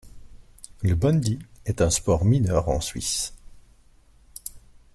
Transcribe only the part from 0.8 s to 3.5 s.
Le bandy est un sport mineur en Suisse.